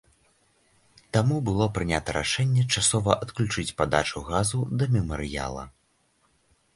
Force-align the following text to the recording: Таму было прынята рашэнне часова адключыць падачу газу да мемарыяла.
Таму 1.17 1.35
было 1.49 1.65
прынята 1.75 2.15
рашэнне 2.17 2.63
часова 2.77 3.17
адключыць 3.25 3.65
падачу 3.81 4.23
газу 4.31 4.59
да 4.81 4.89
мемарыяла. 4.97 5.63